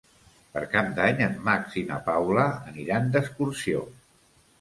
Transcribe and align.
Per 0.53 0.61
Cap 0.69 0.87
d'Any 0.99 1.19
en 1.25 1.35
Max 1.49 1.75
i 1.81 1.83
na 1.89 1.99
Paula 2.07 2.45
aniran 2.71 3.13
d'excursió. 3.17 3.85